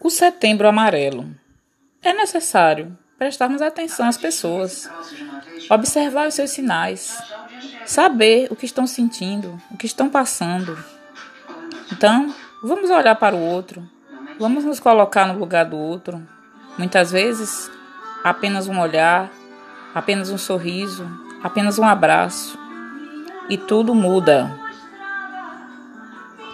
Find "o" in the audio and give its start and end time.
0.00-0.10, 8.50-8.56, 9.70-9.76, 13.34-13.40